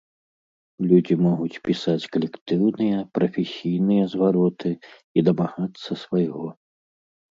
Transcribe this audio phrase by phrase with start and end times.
[0.91, 6.47] Людзі могуць пісаць калектыўныя, прафесійныя звароты і дамагацца свайго.